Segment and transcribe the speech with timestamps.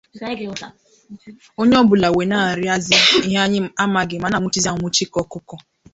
[1.59, 2.95] Onye ọbụla wee na-arịazị
[3.27, 5.55] ihe anyị amaghị ma na-anwụchuzị anwụchu ka ọkụkọ